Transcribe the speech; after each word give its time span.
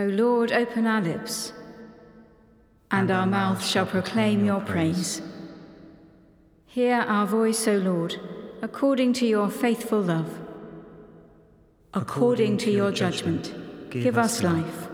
O 0.00 0.06
Lord, 0.06 0.50
open 0.50 0.86
our 0.86 1.02
lips, 1.02 1.52
and 2.90 3.10
our 3.10 3.26
mouth 3.26 3.62
shall 3.62 3.84
proclaim 3.84 4.46
your 4.46 4.62
praise. 4.62 5.20
Hear 6.64 7.04
our 7.06 7.26
voice, 7.26 7.68
O 7.68 7.76
Lord, 7.76 8.18
according 8.62 9.12
to 9.14 9.26
your 9.26 9.50
faithful 9.50 10.00
love. 10.00 10.38
According 11.92 12.56
to 12.58 12.70
your 12.70 12.90
judgment, 12.90 13.52
give 13.90 14.16
us 14.16 14.42
life. 14.42 14.88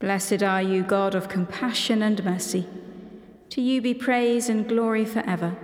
Blessed 0.00 0.42
are 0.42 0.62
you, 0.62 0.82
God 0.82 1.14
of 1.14 1.28
compassion 1.28 2.02
and 2.02 2.24
mercy. 2.24 2.66
To 3.50 3.60
you 3.60 3.80
be 3.80 3.94
praise 3.94 4.48
and 4.48 4.68
glory 4.68 5.04
forever. 5.04 5.56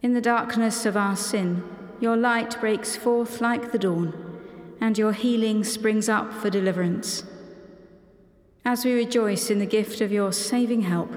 In 0.00 0.14
the 0.14 0.22
darkness 0.22 0.86
of 0.86 0.96
our 0.96 1.16
sin, 1.16 1.62
your 2.00 2.16
light 2.16 2.58
breaks 2.58 2.96
forth 2.96 3.42
like 3.42 3.72
the 3.72 3.78
dawn, 3.78 4.25
and 4.80 4.96
your 4.98 5.12
healing 5.12 5.64
springs 5.64 6.08
up 6.08 6.32
for 6.32 6.50
deliverance. 6.50 7.24
As 8.64 8.84
we 8.84 8.92
rejoice 8.92 9.50
in 9.50 9.58
the 9.58 9.66
gift 9.66 10.00
of 10.00 10.10
your 10.10 10.32
saving 10.32 10.82
help, 10.82 11.12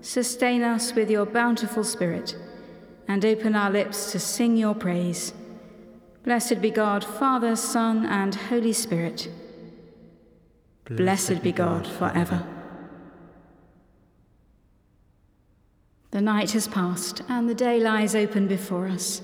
sustain 0.00 0.62
us 0.62 0.94
with 0.94 1.10
your 1.10 1.24
bountiful 1.24 1.82
Spirit, 1.84 2.36
and 3.08 3.24
open 3.24 3.56
our 3.56 3.70
lips 3.70 4.12
to 4.12 4.18
sing 4.18 4.56
your 4.56 4.74
praise. 4.74 5.32
Blessed 6.24 6.60
be 6.60 6.70
God, 6.70 7.04
Father, 7.04 7.56
Son, 7.56 8.06
and 8.06 8.34
Holy 8.34 8.72
Spirit. 8.72 9.28
Blessed 10.84 11.42
be 11.42 11.52
God 11.52 11.86
forever. 11.86 12.46
The 16.10 16.20
night 16.20 16.52
has 16.52 16.68
passed, 16.68 17.22
and 17.28 17.48
the 17.48 17.54
day 17.54 17.80
lies 17.80 18.14
open 18.14 18.46
before 18.46 18.86
us. 18.86 19.22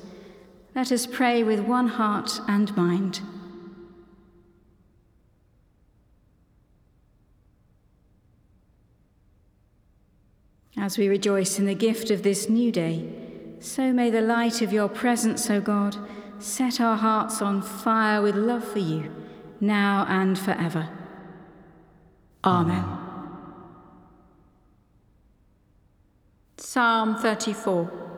Let 0.74 0.90
us 0.90 1.06
pray 1.06 1.42
with 1.42 1.60
one 1.60 1.88
heart 1.88 2.40
and 2.48 2.74
mind. 2.76 3.20
As 10.80 10.96
we 10.96 11.08
rejoice 11.08 11.58
in 11.58 11.66
the 11.66 11.74
gift 11.74 12.10
of 12.10 12.22
this 12.22 12.48
new 12.48 12.72
day, 12.72 13.06
so 13.60 13.92
may 13.92 14.08
the 14.08 14.22
light 14.22 14.62
of 14.62 14.72
your 14.72 14.88
presence, 14.88 15.50
O 15.50 15.60
God, 15.60 15.94
set 16.38 16.80
our 16.80 16.96
hearts 16.96 17.42
on 17.42 17.60
fire 17.60 18.22
with 18.22 18.34
love 18.34 18.64
for 18.64 18.78
you, 18.78 19.14
now 19.60 20.06
and 20.08 20.38
forever. 20.38 20.88
Amen. 22.42 22.86
Psalm 26.56 27.16
34. 27.18 28.09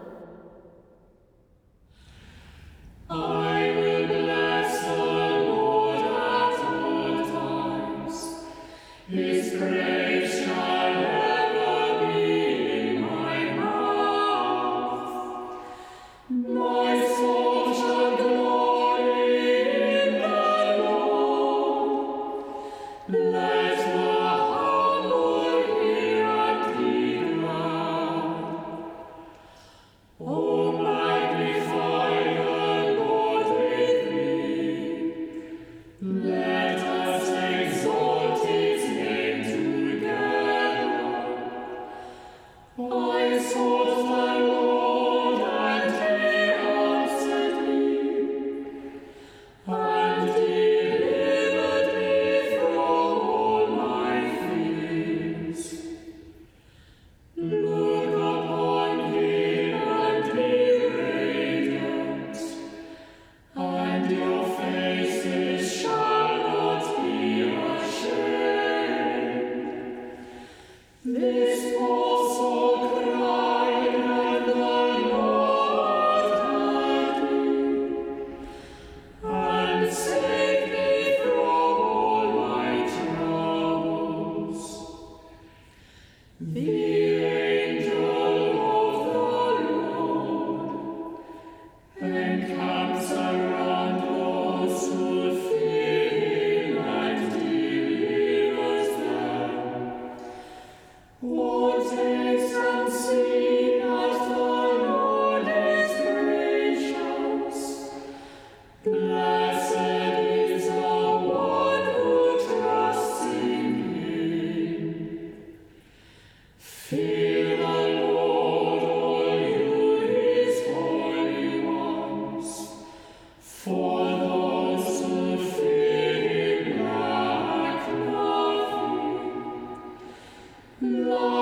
Lord. 130.82 131.42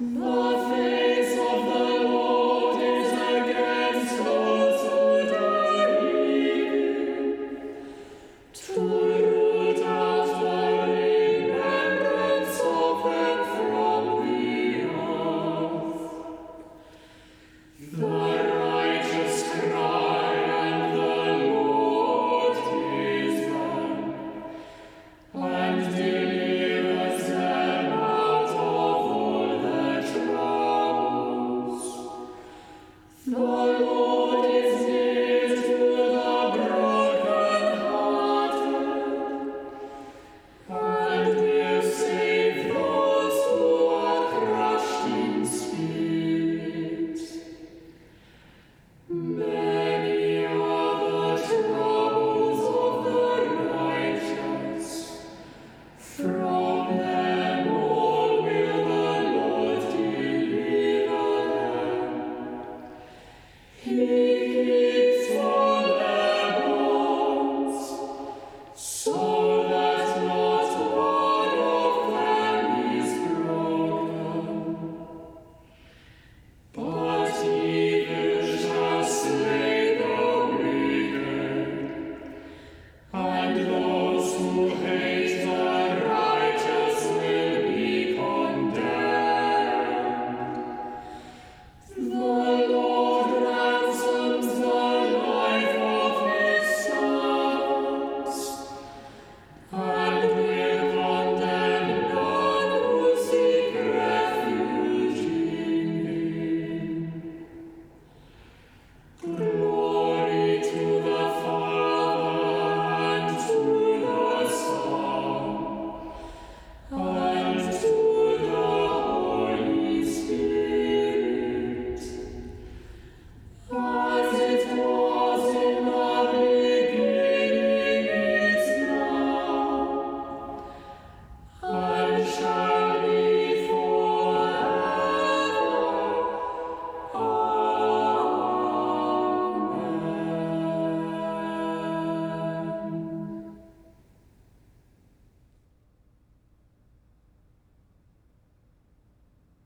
Lord. 0.00 0.39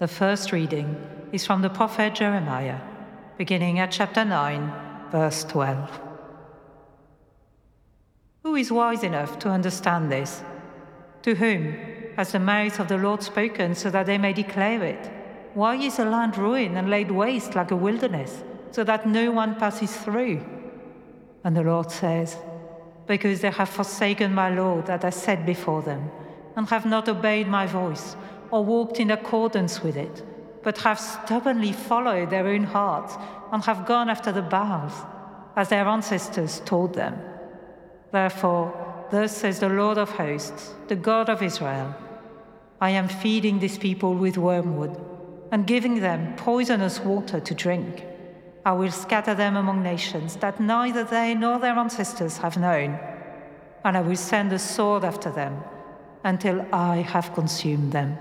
The 0.05 0.09
first 0.09 0.53
reading 0.53 1.01
is 1.33 1.47
from 1.47 1.63
the 1.63 1.71
prophet 1.71 2.15
Jeremiah, 2.15 2.79
beginning 3.39 3.79
at 3.79 3.91
chapter 3.91 4.23
9, 4.23 4.71
verse 5.11 5.45
12. 5.45 5.99
Who 8.43 8.55
is 8.55 8.71
wise 8.71 9.03
enough 9.03 9.39
to 9.39 9.49
understand 9.49 10.13
this? 10.13 10.43
To 11.23 11.35
whom 11.35 11.79
has 12.19 12.33
the 12.33 12.39
mouth 12.39 12.79
of 12.81 12.89
the 12.89 12.99
Lord 12.99 13.23
spoken 13.23 13.75
so 13.75 13.89
that 13.89 14.05
they 14.05 14.19
may 14.19 14.35
declare 14.35 14.85
it? 14.85 15.11
Why 15.55 15.77
is 15.77 15.97
the 15.97 16.05
land 16.05 16.37
ruined 16.37 16.77
and 16.77 16.91
laid 16.91 17.11
waste 17.11 17.55
like 17.55 17.71
a 17.71 17.77
wilderness, 17.77 18.45
so 18.73 18.85
that 18.85 19.09
no 19.09 19.31
one 19.31 19.55
passes 19.55 19.97
through? 19.97 20.45
And 21.45 21.57
the 21.57 21.63
Lord 21.63 21.91
says, 21.91 22.37
Because 23.07 23.41
they 23.41 23.53
have 23.53 23.71
forsaken 23.71 24.35
my 24.35 24.51
law 24.51 24.83
that 24.83 25.03
I 25.03 25.09
set 25.09 25.47
before 25.47 25.81
them, 25.81 26.11
and 26.57 26.69
have 26.69 26.85
not 26.85 27.09
obeyed 27.09 27.49
my 27.49 27.67
voice, 27.67 28.17
or 28.55 28.65
walked 28.65 29.01
in 29.01 29.11
accordance 29.11 29.83
with 29.83 29.97
it, 29.97 30.23
but 30.63 30.79
have 30.79 31.01
stubbornly 31.01 31.73
followed 31.73 32.31
their 32.31 32.47
own 32.47 32.63
hearts, 32.63 33.17
and 33.51 33.65
have 33.65 33.85
gone 33.85 34.09
after 34.09 34.31
the 34.31 34.43
Baals, 34.43 34.93
as 35.57 35.71
their 35.71 35.89
ancestors 35.89 36.63
told 36.65 36.95
them. 36.95 37.19
Therefore, 38.13 38.73
thus 39.11 39.37
says 39.37 39.59
the 39.59 39.69
Lord 39.69 39.99
of 39.99 40.11
hosts, 40.11 40.73
the 40.87 40.95
God 40.95 41.29
of 41.29 41.43
Israel 41.43 41.97
I 42.81 42.91
am 42.91 43.09
feeding 43.09 43.59
this 43.59 43.77
people 43.77 44.15
with 44.15 44.39
wormwood, 44.39 44.95
and 45.51 45.67
giving 45.67 45.99
them 45.99 46.37
poisonous 46.37 47.01
water 47.01 47.41
to 47.41 47.55
drink. 47.57 48.05
I 48.65 48.75
will 48.75 48.93
scatter 48.93 49.35
them 49.35 49.57
among 49.57 49.83
nations 49.83 50.37
that 50.37 50.61
neither 50.61 51.03
they 51.03 51.35
nor 51.35 51.59
their 51.59 51.77
ancestors 51.77 52.37
have 52.37 52.57
known, 52.57 53.01
and 53.85 53.97
I 53.97 54.01
will 54.01 54.15
send 54.15 54.53
a 54.53 54.61
sword 54.61 55.05
after 55.05 55.33
them 55.33 55.61
until 56.23 56.65
I 56.73 56.99
have 56.99 57.35
consumed 57.35 57.91
them. 57.91 58.17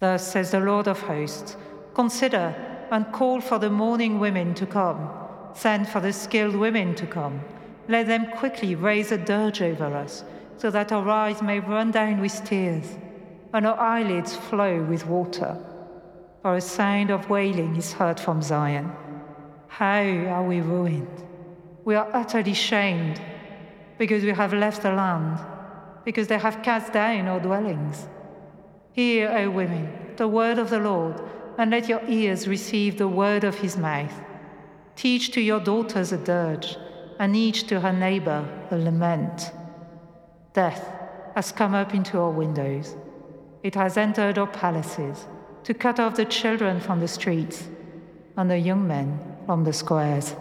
Thus 0.00 0.32
says 0.32 0.50
the 0.50 0.60
Lord 0.60 0.88
of 0.88 1.00
hosts 1.00 1.56
Consider 1.94 2.54
and 2.90 3.12
call 3.12 3.40
for 3.40 3.58
the 3.58 3.70
mourning 3.70 4.18
women 4.18 4.54
to 4.54 4.66
come, 4.66 5.08
send 5.54 5.88
for 5.88 6.00
the 6.00 6.12
skilled 6.12 6.56
women 6.56 6.94
to 6.96 7.06
come. 7.06 7.40
Let 7.88 8.06
them 8.06 8.26
quickly 8.32 8.74
raise 8.74 9.12
a 9.12 9.18
dirge 9.18 9.62
over 9.62 9.94
us, 9.96 10.24
so 10.56 10.70
that 10.70 10.92
our 10.92 11.08
eyes 11.08 11.42
may 11.42 11.60
run 11.60 11.90
down 11.90 12.20
with 12.20 12.44
tears, 12.44 12.98
and 13.52 13.66
our 13.66 13.78
eyelids 13.78 14.34
flow 14.34 14.82
with 14.82 15.06
water 15.06 15.56
for 16.44 16.56
a 16.56 16.60
sound 16.60 17.08
of 17.08 17.30
wailing 17.30 17.74
is 17.74 17.94
heard 17.94 18.20
from 18.20 18.42
Zion. 18.42 18.92
How 19.66 20.02
are 20.02 20.44
we 20.44 20.60
ruined? 20.60 21.24
We 21.86 21.94
are 21.94 22.06
utterly 22.12 22.52
shamed 22.52 23.18
because 23.96 24.22
we 24.22 24.32
have 24.32 24.52
left 24.52 24.82
the 24.82 24.92
land, 24.92 25.38
because 26.04 26.28
they 26.28 26.36
have 26.36 26.62
cast 26.62 26.92
down 26.92 27.28
our 27.28 27.40
dwellings. 27.40 28.06
Hear, 28.94 29.28
O 29.36 29.50
women, 29.50 30.14
the 30.16 30.28
word 30.28 30.56
of 30.56 30.70
the 30.70 30.78
Lord, 30.78 31.20
and 31.58 31.72
let 31.72 31.88
your 31.88 32.00
ears 32.06 32.46
receive 32.46 32.96
the 32.96 33.08
word 33.08 33.42
of 33.42 33.56
his 33.56 33.76
mouth. 33.76 34.14
Teach 34.94 35.32
to 35.32 35.40
your 35.40 35.58
daughters 35.58 36.12
a 36.12 36.16
dirge, 36.16 36.76
and 37.18 37.34
each 37.34 37.66
to 37.66 37.80
her 37.80 37.92
neighbor 37.92 38.48
a 38.70 38.78
lament. 38.78 39.50
Death 40.52 40.88
has 41.34 41.50
come 41.50 41.74
up 41.74 41.92
into 41.92 42.18
our 42.18 42.30
windows, 42.30 42.94
it 43.64 43.74
has 43.74 43.96
entered 43.96 44.38
our 44.38 44.46
palaces 44.46 45.26
to 45.64 45.74
cut 45.74 45.98
off 45.98 46.14
the 46.14 46.24
children 46.24 46.78
from 46.78 47.00
the 47.00 47.08
streets 47.08 47.66
and 48.36 48.48
the 48.48 48.58
young 48.58 48.86
men 48.86 49.18
from 49.44 49.64
the 49.64 49.72
squares. 49.72 50.36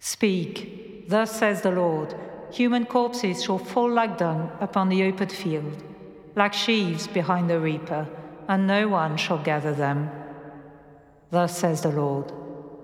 Speak, 0.00 1.08
thus 1.08 1.30
says 1.30 1.62
the 1.62 1.70
Lord 1.70 2.16
human 2.56 2.86
corpses 2.86 3.44
shall 3.44 3.58
fall 3.58 3.90
like 3.90 4.16
dung 4.16 4.50
upon 4.60 4.88
the 4.88 5.04
open 5.04 5.28
field, 5.28 5.82
like 6.34 6.54
sheaves 6.54 7.06
behind 7.06 7.50
the 7.50 7.60
reaper, 7.60 8.08
and 8.48 8.66
no 8.66 8.88
one 8.88 9.14
shall 9.18 9.36
gather 9.36 9.74
them. 9.74 10.10
Thus 11.30 11.58
says 11.58 11.82
the 11.82 11.90
Lord 11.90 12.32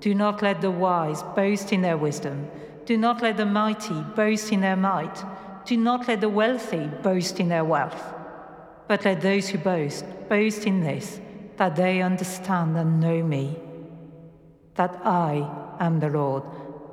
Do 0.00 0.14
not 0.14 0.43
let 0.43 0.61
the 0.61 0.71
wise 0.71 1.23
boast 1.35 1.73
in 1.73 1.81
their 1.81 1.97
wisdom, 1.97 2.50
do 2.85 2.99
not 2.99 3.23
let 3.23 3.38
the 3.38 3.47
mighty 3.47 3.99
boast 4.14 4.52
in 4.52 4.61
their 4.61 4.76
might, 4.76 5.25
do 5.64 5.76
not 5.79 6.07
let 6.07 6.21
the 6.21 6.29
wealthy 6.29 6.87
boast 7.02 7.41
in 7.41 7.49
their 7.49 7.64
wealth. 7.64 8.02
But 8.88 9.07
let 9.07 9.23
those 9.23 9.49
who 9.49 9.59
boast 9.59 10.05
boast 10.29 10.67
in 10.67 10.83
this, 10.83 11.19
that 11.57 11.76
they 11.76 12.02
understand 12.02 12.76
and 12.76 13.00
know 13.00 13.23
me, 13.23 13.57
that 14.75 15.00
I 15.02 15.49
am 15.81 16.00
the 16.00 16.11
Lord. 16.11 16.43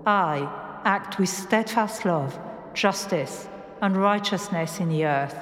I 0.05 0.47
act 0.85 1.19
with 1.19 1.29
steadfast 1.29 2.05
love, 2.05 2.39
justice, 2.73 3.47
and 3.81 3.95
righteousness 3.95 4.79
in 4.79 4.89
the 4.89 5.05
earth, 5.05 5.35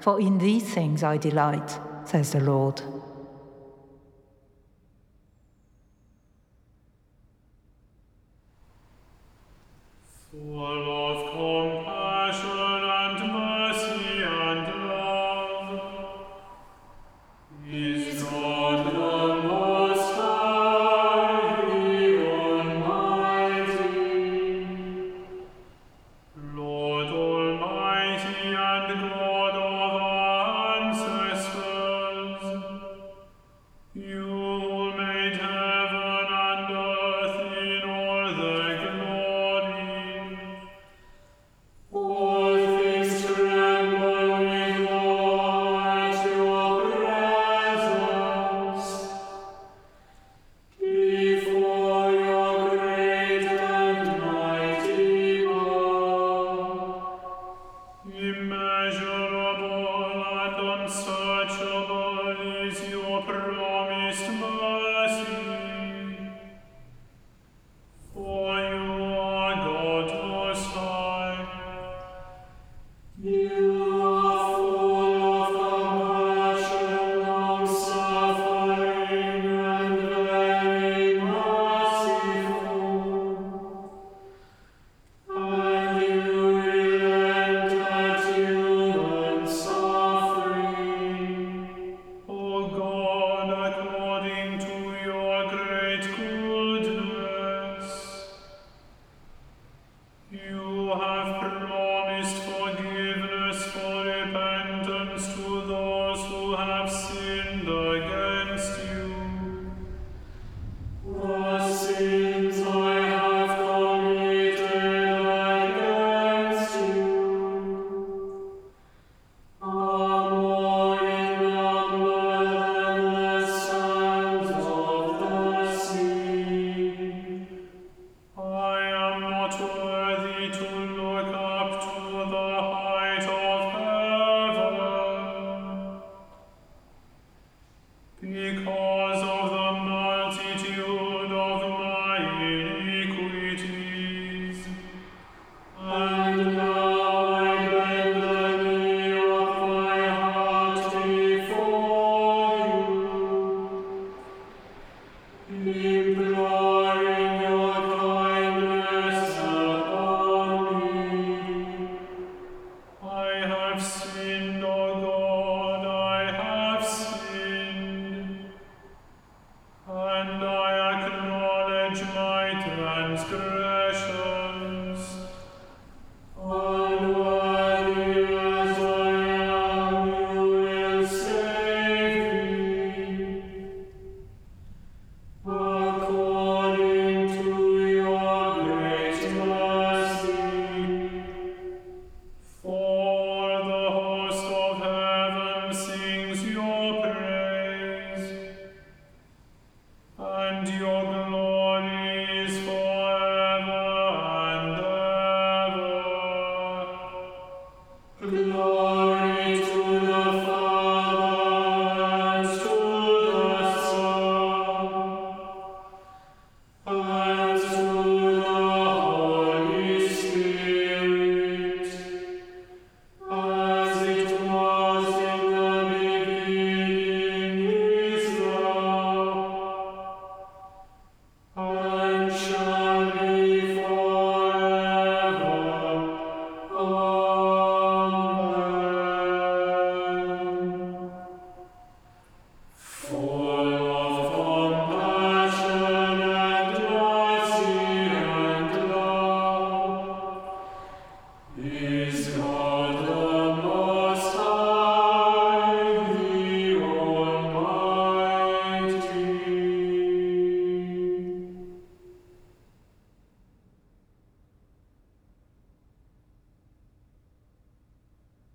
for 0.00 0.20
in 0.20 0.38
these 0.38 0.72
things 0.74 1.02
I 1.02 1.16
delight, 1.16 1.78
says 2.04 2.32
the 2.32 2.40
Lord. 2.40 2.80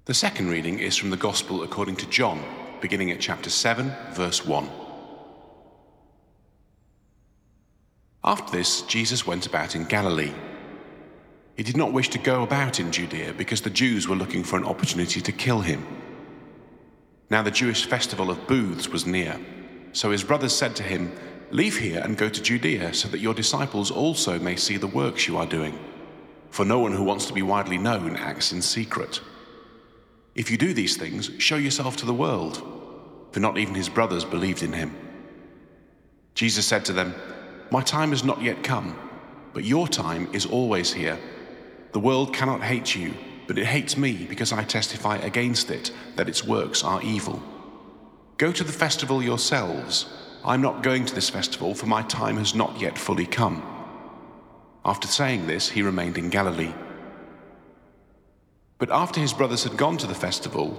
The 0.06 0.14
second 0.14 0.50
reading 0.50 0.78
is 0.78 0.96
from 0.96 1.10
the 1.10 1.18
Gospel 1.18 1.64
according 1.64 1.96
to 1.96 2.10
John, 2.12 2.44
beginning 2.80 3.10
at 3.10 3.20
chapter 3.20 3.50
7, 3.50 3.92
verse 4.12 4.46
1. 4.46 4.70
After 8.24 8.56
this, 8.56 8.84
Jesus 8.84 9.26
went 9.26 9.48
about 9.48 9.76
in 9.76 9.86
Galilee. 9.86 10.32
He 11.58 11.64
did 11.64 11.76
not 11.76 11.92
wish 11.92 12.10
to 12.10 12.20
go 12.20 12.44
about 12.44 12.80
in 12.80 12.92
Judea 12.92 13.34
because 13.34 13.62
the 13.62 13.72
Jews 13.72 14.08
were 14.08 14.16
looking 14.16 14.44
for 14.44 14.58
an 14.58 14.64
opportunity 14.66 15.22
to 15.22 15.32
kill 15.32 15.62
him. 15.62 15.84
Now 17.32 17.42
the 17.42 17.50
Jewish 17.50 17.88
festival 17.88 18.30
of 18.30 18.46
booths 18.46 18.88
was 18.88 19.08
near, 19.08 19.40
so 19.92 20.12
his 20.12 20.24
brothers 20.24 20.56
said 20.56 20.76
to 20.76 20.84
him, 20.84 21.18
Leave 21.50 21.80
here 21.80 22.02
and 22.02 22.16
go 22.16 22.30
to 22.30 22.44
Judea 22.44 22.94
so 22.94 23.08
that 23.08 23.22
your 23.22 23.34
disciples 23.34 23.90
also 23.90 24.38
may 24.38 24.56
see 24.56 24.78
the 24.78 24.86
works 24.86 25.28
you 25.28 25.38
are 25.38 25.48
doing. 25.48 25.80
For 26.52 26.64
no 26.64 26.78
one 26.78 26.92
who 26.92 27.04
wants 27.04 27.26
to 27.26 27.34
be 27.34 27.42
widely 27.42 27.80
known 27.80 28.16
acts 28.16 28.52
in 28.52 28.62
secret. 28.62 29.20
If 30.36 30.52
you 30.52 30.58
do 30.58 30.74
these 30.74 30.98
things, 30.98 31.32
show 31.38 31.56
yourself 31.56 31.96
to 31.98 32.06
the 32.06 32.14
world. 32.14 32.62
For 33.32 33.40
not 33.40 33.58
even 33.58 33.74
his 33.74 33.90
brothers 33.90 34.26
believed 34.26 34.64
in 34.64 34.74
him. 34.74 34.96
Jesus 36.36 36.66
said 36.68 36.86
to 36.86 36.94
them, 36.94 37.16
My 37.72 37.82
time 37.82 38.10
has 38.10 38.24
not 38.24 38.42
yet 38.42 38.64
come, 38.64 38.98
but 39.54 39.64
your 39.64 39.88
time 39.88 40.28
is 40.34 40.46
always 40.46 40.92
here. 40.92 41.18
The 41.94 42.00
world 42.00 42.34
cannot 42.34 42.62
hate 42.62 42.94
you, 42.94 43.14
but 43.48 43.58
it 43.58 43.66
hates 43.66 43.96
me 43.96 44.26
because 44.28 44.52
I 44.52 44.64
testify 44.64 45.18
against 45.18 45.72
it 45.72 45.92
that 46.18 46.28
its 46.28 46.44
works 46.44 46.84
are 46.84 47.02
evil. 47.02 47.42
Go 48.38 48.52
to 48.52 48.64
the 48.66 48.74
festival 48.74 49.24
yourselves. 49.24 50.06
I'm 50.44 50.62
not 50.62 50.84
going 50.84 51.06
to 51.06 51.16
this 51.16 51.30
festival, 51.30 51.74
for 51.74 51.86
my 51.86 52.02
time 52.04 52.38
has 52.38 52.54
not 52.54 52.80
yet 52.82 52.98
fully 52.98 53.26
come. 53.26 53.64
After 54.84 55.08
saying 55.08 55.48
this, 55.48 55.70
he 55.70 55.82
remained 55.82 56.18
in 56.18 56.30
Galilee. 56.30 56.74
But 58.78 58.92
after 58.92 59.22
his 59.22 59.34
brothers 59.34 59.64
had 59.64 59.78
gone 59.78 59.98
to 59.98 60.08
the 60.08 60.14
festival, 60.14 60.78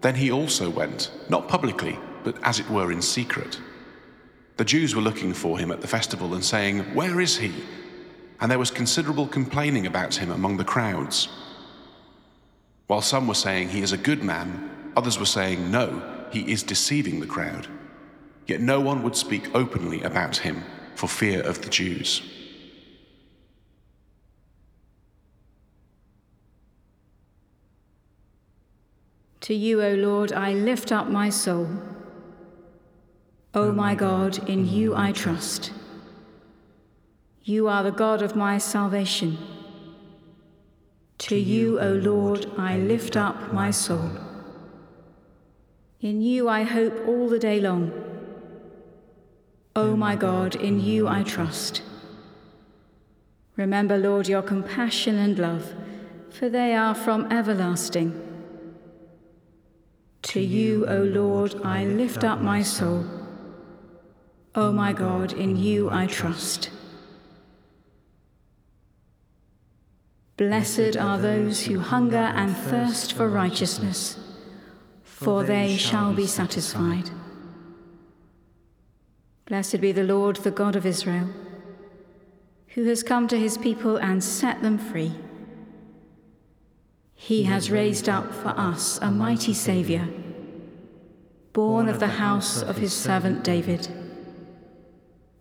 then 0.00 0.14
he 0.14 0.30
also 0.30 0.70
went, 0.70 1.10
not 1.28 1.48
publicly, 1.48 1.98
but 2.22 2.36
as 2.42 2.60
it 2.60 2.70
were 2.70 2.92
in 2.92 3.02
secret. 3.02 3.60
The 4.56 4.64
Jews 4.64 4.94
were 4.94 5.02
looking 5.02 5.34
for 5.34 5.58
him 5.58 5.70
at 5.70 5.80
the 5.80 5.88
festival 5.88 6.34
and 6.34 6.44
saying, 6.44 6.80
Where 6.94 7.20
is 7.20 7.36
he? 7.36 7.52
And 8.40 8.50
there 8.50 8.58
was 8.58 8.70
considerable 8.70 9.26
complaining 9.26 9.86
about 9.86 10.14
him 10.14 10.30
among 10.30 10.56
the 10.56 10.64
crowds. 10.64 11.28
While 12.86 13.02
some 13.02 13.26
were 13.26 13.34
saying 13.34 13.68
he 13.70 13.82
is 13.82 13.92
a 13.92 13.98
good 13.98 14.22
man, 14.22 14.92
others 14.96 15.18
were 15.18 15.26
saying, 15.26 15.70
No, 15.70 16.02
he 16.30 16.50
is 16.50 16.62
deceiving 16.62 17.20
the 17.20 17.26
crowd. 17.26 17.66
Yet 18.46 18.60
no 18.60 18.80
one 18.80 19.02
would 19.02 19.16
speak 19.16 19.54
openly 19.54 20.02
about 20.02 20.36
him 20.36 20.62
for 20.94 21.08
fear 21.08 21.42
of 21.42 21.62
the 21.62 21.68
Jews. 21.68 22.22
To 29.46 29.54
you, 29.54 29.80
O 29.80 29.94
Lord, 29.94 30.32
I 30.32 30.54
lift 30.54 30.90
up 30.90 31.06
my 31.06 31.30
soul. 31.30 31.68
O 33.54 33.68
oh, 33.68 33.72
my 33.72 33.94
God, 33.94 34.48
in 34.48 34.68
oh, 34.68 34.72
you 34.72 34.96
I 34.96 35.12
trust. 35.12 35.70
You 37.44 37.68
are 37.68 37.84
the 37.84 37.92
God 37.92 38.22
of 38.22 38.34
my 38.34 38.58
salvation. 38.58 39.38
To 41.18 41.36
you, 41.36 41.78
O 41.78 41.92
Lord, 41.92 42.50
I 42.58 42.76
lift 42.76 43.16
up 43.16 43.52
my 43.52 43.70
soul. 43.70 44.10
In 46.00 46.22
you 46.22 46.48
I 46.48 46.64
hope 46.64 47.06
all 47.06 47.28
the 47.28 47.38
day 47.38 47.60
long. 47.60 47.92
O 49.76 49.90
oh, 49.90 49.96
my 49.96 50.16
God, 50.16 50.56
in 50.56 50.80
you 50.80 51.06
I 51.06 51.22
trust. 51.22 51.82
Remember, 53.54 53.96
Lord, 53.96 54.26
your 54.26 54.42
compassion 54.42 55.14
and 55.14 55.38
love, 55.38 55.72
for 56.30 56.48
they 56.48 56.74
are 56.74 56.96
from 56.96 57.30
everlasting. 57.30 58.25
To 60.22 60.40
you, 60.40 60.86
O 60.86 61.02
Lord, 61.02 61.54
I 61.64 61.84
lift 61.84 62.24
up 62.24 62.40
my 62.40 62.62
soul. 62.62 63.04
O 64.54 64.72
my 64.72 64.92
God, 64.92 65.32
in 65.32 65.56
you 65.56 65.90
I 65.90 66.06
trust. 66.06 66.70
Blessed 70.36 70.96
are 70.96 71.18
those 71.18 71.64
who 71.64 71.78
hunger 71.78 72.16
and 72.16 72.54
thirst 72.54 73.14
for 73.14 73.28
righteousness, 73.28 74.18
for 75.02 75.44
they 75.44 75.76
shall 75.76 76.12
be 76.12 76.26
satisfied. 76.26 77.10
Blessed 79.46 79.80
be 79.80 79.92
the 79.92 80.04
Lord, 80.04 80.36
the 80.36 80.50
God 80.50 80.76
of 80.76 80.84
Israel, 80.84 81.28
who 82.68 82.84
has 82.84 83.02
come 83.02 83.28
to 83.28 83.38
his 83.38 83.56
people 83.56 83.96
and 83.96 84.22
set 84.22 84.60
them 84.60 84.76
free. 84.76 85.12
He 87.16 87.44
has 87.44 87.70
raised 87.70 88.08
up 88.08 88.32
for 88.32 88.50
us 88.50 88.98
a 89.00 89.10
mighty 89.10 89.54
Saviour, 89.54 90.06
born 91.54 91.88
of 91.88 91.98
the 91.98 92.06
house 92.06 92.62
of 92.62 92.76
his 92.76 92.92
servant 92.92 93.42
David. 93.42 93.88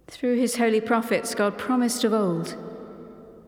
Through 0.08 0.40
his 0.40 0.56
holy 0.56 0.82
prophets, 0.82 1.36
God 1.36 1.58
promised 1.58 2.04
of 2.06 2.14
old 2.14 2.56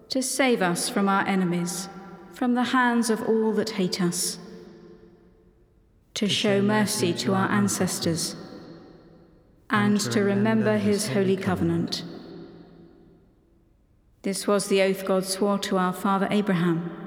to 0.09 0.21
save 0.21 0.61
us 0.61 0.89
from 0.89 1.07
our 1.09 1.25
enemies, 1.25 1.87
from 2.33 2.53
the 2.53 2.65
hands 2.65 3.09
of 3.09 3.23
all 3.23 3.53
that 3.53 3.71
hate 3.71 4.01
us, 4.01 4.37
to 6.13 6.27
show 6.27 6.61
mercy 6.61 7.13
to 7.13 7.33
our 7.33 7.49
ancestors, 7.49 8.35
and 9.69 9.99
to 9.99 10.21
remember 10.21 10.77
his 10.77 11.09
holy 11.09 11.37
covenant. 11.37 12.03
This 14.21 14.45
was 14.45 14.67
the 14.67 14.81
oath 14.81 15.05
God 15.05 15.23
swore 15.25 15.59
to 15.59 15.77
our 15.77 15.93
father 15.93 16.27
Abraham 16.29 17.06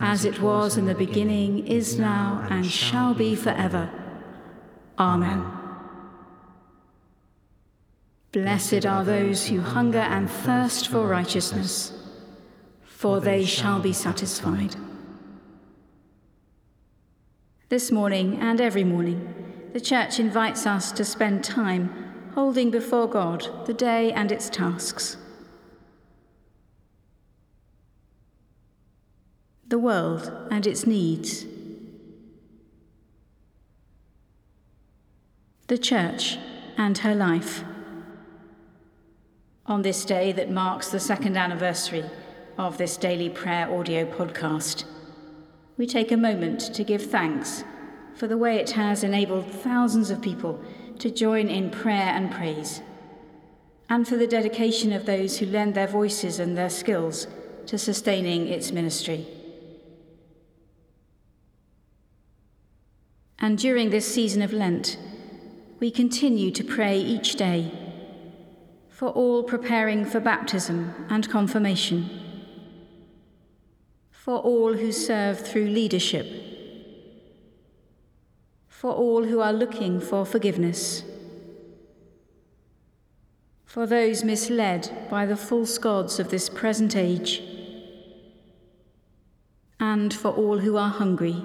as 0.00 0.24
it 0.24 0.40
was 0.40 0.76
in 0.76 0.86
the 0.86 0.94
beginning, 0.94 1.66
is 1.66 1.98
now, 1.98 2.46
and 2.50 2.66
shall 2.66 3.14
be 3.14 3.34
forever. 3.34 3.90
Amen. 4.98 5.44
Blessed 8.32 8.84
are 8.84 9.04
those 9.04 9.46
who 9.46 9.60
hunger 9.60 9.98
and 9.98 10.30
thirst 10.30 10.88
for 10.88 11.06
righteousness, 11.06 11.92
for 12.84 13.20
they 13.20 13.44
shall 13.44 13.80
be 13.80 13.92
satisfied. 13.92 14.76
This 17.68 17.90
morning 17.90 18.38
and 18.40 18.60
every 18.60 18.84
morning, 18.84 19.70
the 19.72 19.80
Church 19.80 20.18
invites 20.18 20.66
us 20.66 20.90
to 20.92 21.04
spend 21.04 21.44
time 21.44 22.30
holding 22.34 22.70
before 22.70 23.08
God 23.08 23.66
the 23.66 23.74
day 23.74 24.12
and 24.12 24.32
its 24.32 24.48
tasks. 24.48 25.16
The 29.68 29.78
world 29.78 30.32
and 30.50 30.66
its 30.66 30.86
needs. 30.86 31.44
The 35.66 35.76
Church 35.76 36.38
and 36.78 36.96
her 36.96 37.14
life. 37.14 37.64
On 39.66 39.82
this 39.82 40.06
day 40.06 40.32
that 40.32 40.50
marks 40.50 40.88
the 40.88 40.98
second 40.98 41.36
anniversary 41.36 42.04
of 42.56 42.78
this 42.78 42.96
daily 42.96 43.28
prayer 43.28 43.70
audio 43.70 44.06
podcast, 44.06 44.84
we 45.76 45.86
take 45.86 46.10
a 46.12 46.16
moment 46.16 46.74
to 46.74 46.82
give 46.82 47.02
thanks 47.02 47.62
for 48.14 48.26
the 48.26 48.38
way 48.38 48.56
it 48.56 48.70
has 48.70 49.04
enabled 49.04 49.50
thousands 49.50 50.08
of 50.08 50.22
people 50.22 50.62
to 50.98 51.10
join 51.10 51.48
in 51.48 51.70
prayer 51.70 52.14
and 52.14 52.32
praise, 52.32 52.80
and 53.90 54.08
for 54.08 54.16
the 54.16 54.26
dedication 54.26 54.94
of 54.94 55.04
those 55.04 55.38
who 55.38 55.44
lend 55.44 55.74
their 55.74 55.86
voices 55.86 56.38
and 56.38 56.56
their 56.56 56.70
skills 56.70 57.26
to 57.66 57.76
sustaining 57.76 58.48
its 58.48 58.72
ministry. 58.72 59.26
And 63.40 63.56
during 63.56 63.90
this 63.90 64.12
season 64.12 64.42
of 64.42 64.52
Lent, 64.52 64.98
we 65.78 65.90
continue 65.92 66.50
to 66.50 66.64
pray 66.64 66.98
each 66.98 67.36
day 67.36 67.72
for 68.88 69.10
all 69.10 69.44
preparing 69.44 70.04
for 70.04 70.18
baptism 70.18 70.92
and 71.08 71.30
confirmation, 71.30 72.10
for 74.10 74.38
all 74.38 74.72
who 74.72 74.90
serve 74.90 75.38
through 75.38 75.66
leadership, 75.66 76.26
for 78.68 78.92
all 78.92 79.22
who 79.22 79.38
are 79.40 79.52
looking 79.52 80.00
for 80.00 80.26
forgiveness, 80.26 81.04
for 83.64 83.86
those 83.86 84.24
misled 84.24 85.06
by 85.08 85.24
the 85.24 85.36
false 85.36 85.78
gods 85.78 86.18
of 86.18 86.30
this 86.30 86.48
present 86.48 86.96
age, 86.96 87.40
and 89.78 90.12
for 90.12 90.30
all 90.30 90.58
who 90.58 90.76
are 90.76 90.90
hungry. 90.90 91.40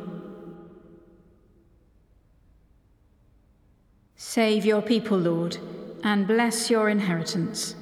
Save 4.25 4.65
your 4.65 4.81
people, 4.81 5.17
Lord, 5.17 5.57
and 6.01 6.25
bless 6.25 6.69
your 6.69 6.87
inheritance. 6.89 7.75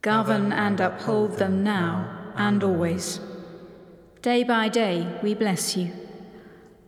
Govern 0.00 0.50
and 0.50 0.80
uphold 0.80 1.36
them 1.36 1.62
now 1.62 2.32
and 2.36 2.64
always. 2.64 3.20
Day 4.22 4.42
by 4.42 4.68
day 4.70 5.06
we 5.22 5.34
bless 5.34 5.76
you. 5.76 5.92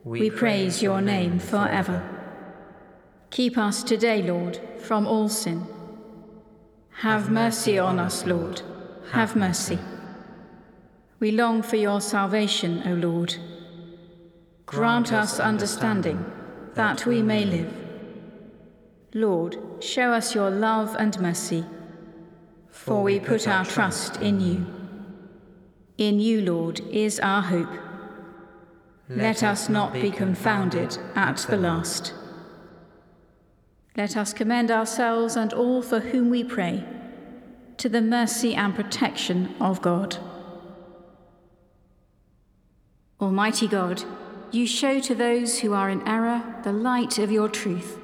We 0.03 0.31
praise 0.31 0.83
your 0.83 1.03
name 1.03 1.38
forever. 1.38 2.03
Keep 3.31 3.59
us 3.59 3.85
today, 3.85 4.23
Lord, 4.23 4.59
from 4.79 5.07
all 5.07 5.29
sin. 5.29 5.66
Have 7.03 7.31
mercy 7.31 7.79
on 7.79 8.01
us, 8.01 8.25
Lord. 8.25 8.62
Have 9.12 9.37
mercy. 9.37 9.79
We 11.21 11.33
long 11.33 11.62
for 11.62 11.77
your 11.77 12.01
salvation, 12.01 12.83
O 12.87 12.95
Lord. 12.95 13.37
Grant 14.64 15.12
us 15.12 15.38
understanding 15.38 16.25
that 16.75 17.05
we 17.07 17.23
may 17.23 17.45
live. 17.45 17.82
Lord, 19.14 19.59
show 19.81 20.12
us 20.12 20.35
your 20.35 20.51
love 20.51 20.96
and 20.98 21.20
mercy, 21.20 21.66
for 22.70 23.03
we 23.03 23.20
put 23.20 23.46
our 23.46 23.64
trust 23.64 24.16
in 24.22 24.40
you. 24.40 24.66
In 25.98 26.18
you, 26.18 26.40
Lord, 26.40 26.81
is 26.90 27.20
our 27.20 27.42
hope. 27.42 27.68
Let 29.11 29.42
us 29.42 29.68
not 29.68 29.92
be 29.92 30.11
confounded 30.11 30.96
at 31.14 31.37
the 31.51 31.59
last. 31.59 32.14
Let 33.98 34.16
us 34.16 34.33
commend 34.33 34.70
ourselves 34.70 35.37
and 35.37 35.53
all 35.53 35.83
for 35.83 36.01
whom 36.01 36.31
we 36.31 36.42
pray 36.42 36.83
to 37.77 37.90
the 37.90 38.01
mercy 38.01 38.55
and 38.55 38.75
protection 38.75 39.55
of 39.61 39.83
God. 39.83 40.16
Almighty 43.20 43.68
God, 43.68 44.03
you 44.51 44.66
show 44.66 45.01
to 45.01 45.14
those 45.14 45.59
who 45.59 45.75
are 45.75 45.90
in 45.90 46.07
error 46.09 46.42
the 46.64 46.72
light 46.72 47.18
of 47.18 47.31
your 47.31 47.51
truth 47.51 48.01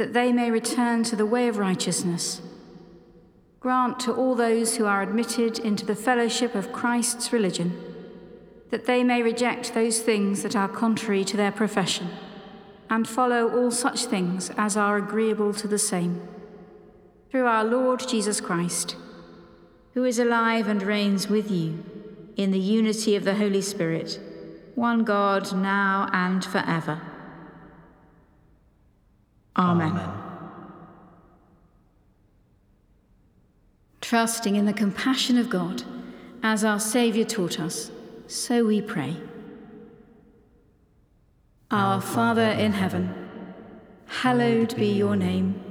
that 0.00 0.14
they 0.14 0.32
may 0.32 0.50
return 0.50 1.02
to 1.04 1.14
the 1.14 1.26
way 1.26 1.46
of 1.46 1.58
righteousness. 1.58 2.40
Grant 3.60 4.00
to 4.00 4.14
all 4.14 4.34
those 4.34 4.78
who 4.78 4.86
are 4.86 5.02
admitted 5.02 5.58
into 5.58 5.84
the 5.84 5.94
fellowship 5.94 6.54
of 6.54 6.72
Christ's 6.72 7.34
religion 7.34 7.78
that 8.70 8.86
they 8.86 9.04
may 9.04 9.22
reject 9.22 9.74
those 9.74 9.98
things 9.98 10.42
that 10.42 10.56
are 10.56 10.68
contrary 10.68 11.22
to 11.22 11.36
their 11.36 11.52
profession 11.52 12.08
and 12.88 13.06
follow 13.06 13.54
all 13.54 13.70
such 13.70 14.06
things 14.06 14.50
as 14.56 14.74
are 14.74 14.96
agreeable 14.96 15.52
to 15.52 15.68
the 15.68 15.78
same. 15.78 16.26
Through 17.30 17.44
our 17.44 17.64
Lord 17.64 18.00
Jesus 18.08 18.40
Christ, 18.40 18.96
who 19.92 20.06
is 20.06 20.18
alive 20.18 20.66
and 20.66 20.82
reigns 20.82 21.28
with 21.28 21.50
you 21.50 21.84
in 22.38 22.52
the 22.52 22.58
unity 22.58 23.16
of 23.16 23.24
the 23.24 23.34
Holy 23.34 23.60
Spirit, 23.60 24.18
one 24.76 25.04
God, 25.04 25.54
now 25.54 26.08
and 26.14 26.42
forever. 26.42 27.02
Amen. 29.56 29.92
Amen. 29.92 30.10
Trusting 34.00 34.56
in 34.56 34.64
the 34.64 34.72
compassion 34.72 35.38
of 35.38 35.50
God, 35.50 35.82
as 36.42 36.64
our 36.64 36.80
Saviour 36.80 37.24
taught 37.24 37.60
us, 37.60 37.90
so 38.26 38.64
we 38.64 38.80
pray. 38.80 39.16
Our 41.70 42.00
Father 42.00 42.42
in 42.42 42.72
heaven, 42.72 43.14
hallowed 44.06 44.74
be 44.76 44.88
your 44.88 45.16
name. 45.16 45.62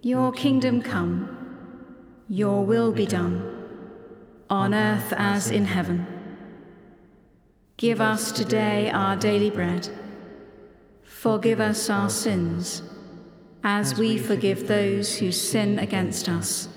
Your 0.00 0.32
kingdom 0.32 0.82
come, 0.82 1.28
your 2.28 2.64
will 2.64 2.92
be 2.92 3.06
done, 3.06 3.66
on 4.48 4.72
earth 4.74 5.12
as 5.16 5.50
in 5.50 5.66
heaven. 5.66 6.06
Give 7.76 8.00
us 8.00 8.32
today 8.32 8.90
our 8.90 9.16
daily 9.16 9.50
bread 9.50 9.88
Forgive 11.22 11.60
us 11.60 11.88
our 11.88 12.10
sins, 12.10 12.82
as 13.62 13.96
we 13.96 14.18
forgive 14.18 14.66
those 14.66 15.18
who 15.18 15.30
sin 15.30 15.78
against 15.78 16.28
us. 16.28 16.68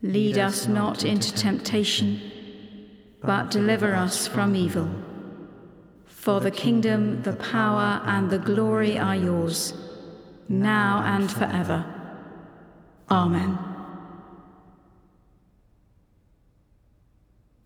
Lead 0.00 0.38
us 0.38 0.68
not 0.68 1.04
into 1.04 1.34
temptation, 1.34 2.20
but 3.22 3.50
deliver 3.50 3.96
us 3.96 4.28
from 4.28 4.54
evil. 4.54 4.88
For 6.06 6.38
the 6.38 6.52
kingdom, 6.52 7.22
the 7.22 7.32
power, 7.32 8.00
and 8.04 8.30
the 8.30 8.38
glory 8.38 8.96
are 8.96 9.16
yours, 9.16 9.74
now 10.48 11.02
and 11.04 11.28
forever. 11.28 11.84
Amen. 13.10 13.58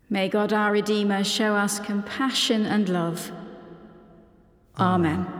May 0.09 0.31
God 0.31 0.55
our 0.55 0.73
Redeemer 0.73 1.23
show 1.23 1.55
us 1.55 1.79
compassion 1.79 2.65
and 2.65 2.89
love. 2.89 3.31
Amen. 4.79 5.40